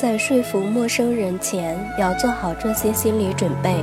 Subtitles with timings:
[0.00, 3.74] 在说服陌生人前要做好这些心理准备。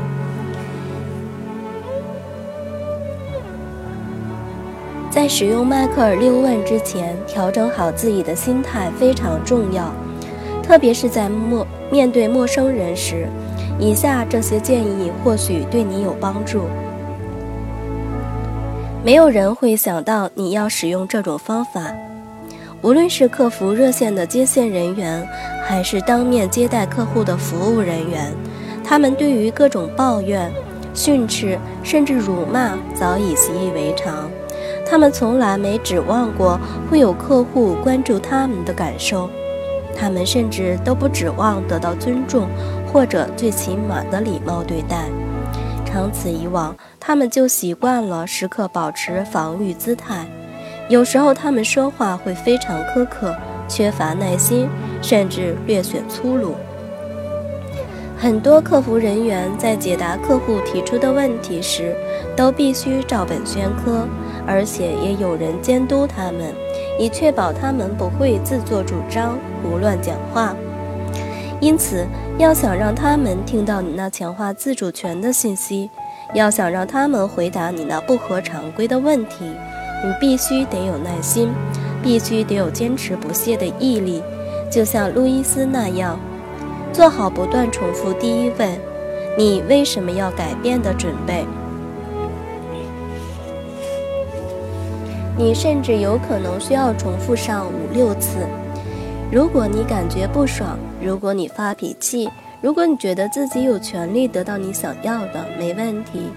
[5.12, 9.94] 在使用迈克尔六问之前，调整好自己的心态非常重要，
[10.64, 13.28] 特别是在陌面对陌生人时。
[13.80, 16.64] 以下这些建议或许对你有帮助。
[19.06, 21.94] 没有人会想到你要使用这种方法。
[22.82, 25.28] 无论是客服热线的接线人员，
[25.66, 28.32] 还是当面接待客户的服务人员，
[28.84, 30.52] 他们对于各种抱怨、
[30.94, 34.30] 训斥甚至辱骂早已习以为常。
[34.90, 36.58] 他们从来没指望过
[36.90, 39.30] 会有客户关注他们的感受，
[39.96, 42.48] 他们甚至都不指望得到尊重
[42.94, 45.06] 或者最起码的礼貌对待。
[45.84, 50.26] 长此以往，他们就习惯了时刻保持防御姿态。
[50.90, 53.36] 有时候他们说话会非常苛刻，
[53.68, 54.70] 缺乏耐心，
[55.02, 56.56] 甚至略显粗鲁。
[58.18, 61.94] 很多客服人员在解答客户提出的问题时，
[62.36, 64.08] 都必须照本宣科，
[64.48, 66.54] 而且也有人监督他们，
[66.98, 70.56] 以确保他们不会自作主张、胡乱讲话。
[71.60, 75.90] 因此，要想让他们听到你那强化自主权的信息，
[76.34, 79.52] 要想让他们回答你那不合常规的问题。
[80.04, 81.50] 你必须得有耐心，
[82.04, 84.22] 必须得有坚持不懈的毅力，
[84.70, 86.20] 就像路易斯那样，
[86.94, 88.70] 做好不断重复第一问
[89.38, 91.46] ：“你为什么要改变？”的准备。
[95.36, 98.40] 你甚至有可能需要重复上五六次。
[99.32, 102.30] 如果你感觉不爽，如果你发脾气，
[102.62, 106.32] 如果你觉得自己有权利得到你想要的，没问题，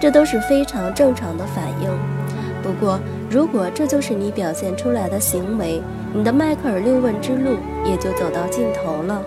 [0.00, 2.27] 这都是非常正常的反应。
[2.62, 2.98] 不过，
[3.30, 9.22] 如果这就是你表现出来的行为，你的迈克尔六问之路也就走到尽头了。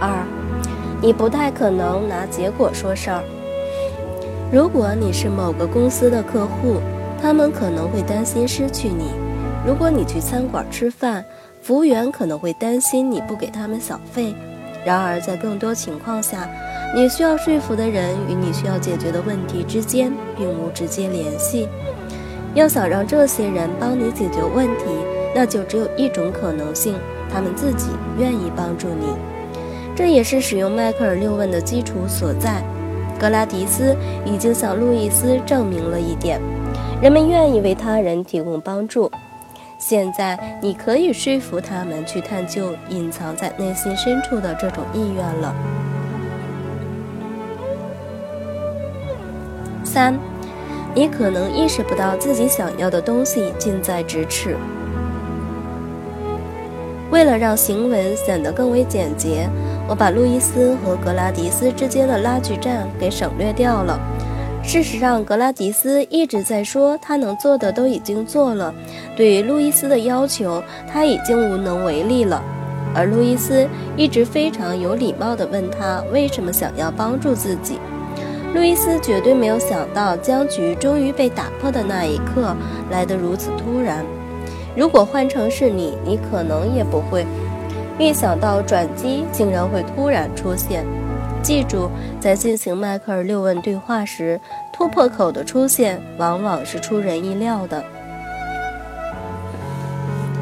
[0.00, 0.24] 二，
[1.02, 3.22] 你不太可能拿结果说事儿。
[4.52, 6.80] 如果你是某个公司的客户，
[7.20, 9.12] 他们可能会担心失去你；
[9.66, 11.24] 如果你去餐馆吃饭，
[11.60, 14.34] 服务员可能会担心你不给他们小费。
[14.84, 16.48] 然而，在更多情况下，
[16.94, 21.68] 你需要说服的人与你需要解决的问题之间并无直接联系。
[22.54, 24.84] 要想让这些人帮你解决问题，
[25.34, 26.94] 那就只有一种可能性：
[27.32, 29.06] 他们自己愿意帮助你。
[29.94, 32.62] 这也是使用迈克尔六问的基础所在。
[33.20, 36.40] 格拉迪斯已经向路易斯证明了一点：
[37.02, 39.10] 人们愿意为他人提供帮助。
[39.80, 45.54] 现在，你可以说服他们去探究隐藏在内心深处的这种意愿了。
[49.82, 50.16] 三。
[50.92, 54.56] 你可能意识不到自己想要的东西近在咫尺。
[57.12, 59.48] 为了让行文显得更为简洁，
[59.88, 64.00] 我把路易斯和格拉迪斯之间的拉锯战给省略掉了。
[64.62, 68.72] 事实上，格拉迪斯一直在说他能做的都已经做了，
[69.16, 72.42] 对于路易斯的要求他已经无能为力了。
[72.94, 73.66] 而路易斯
[73.96, 77.78] 一直非常有礼貌地问他为什么想要帮助自己。
[78.54, 82.54] 路易斯绝对没有想到僵局终于被打破的那一刻
[82.90, 84.04] 来得如此突然。
[84.76, 87.26] 如果换成是你，你可能也不会
[87.98, 90.84] 预想到转机竟然会突然出现。
[91.42, 91.90] 记住，
[92.20, 94.40] 在进行迈克尔六问对话时，
[94.72, 97.82] 突破口的出现往往是出人意料的。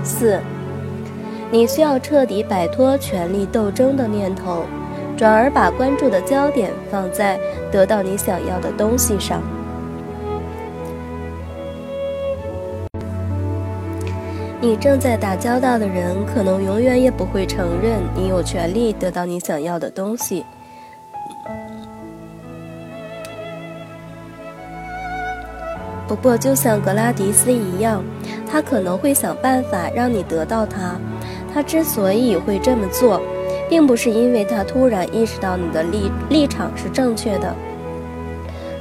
[0.04, 0.41] 四，
[1.50, 4.64] 你需要彻底摆脱权力斗争的念头。
[5.16, 7.36] 转而把关注的焦点放在
[7.72, 9.42] 得到你想要的东西上。
[14.60, 20.44] 你正在打交道的人可能永远也不会承认你有权利得到你想要的东西。
[26.08, 28.02] 不过，就像格拉迪斯一样，
[28.50, 30.97] 他可能会想办法让你得到他。
[31.54, 33.21] 他之所以会这么做。
[33.68, 37.54] 并不是因为他突然意识到你的立立场是正确的。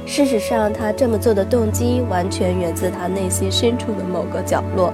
[0.06, 4.90] 事实上，他这么做的动机完全源自他内心深处的某个角落，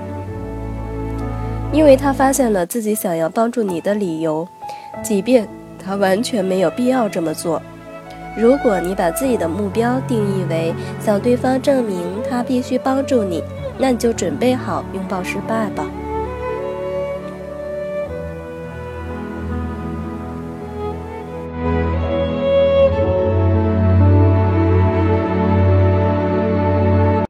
[1.73, 4.47] 因为他发现了自己想要帮助你的理由，
[5.01, 5.47] 即便
[5.79, 7.63] 他完全没有必要这么做。
[8.37, 11.99] 如果你把自己的目标定义为向对方证明
[12.29, 13.43] 他必须帮助你，
[13.79, 15.87] 那你就准备好拥抱失败吧。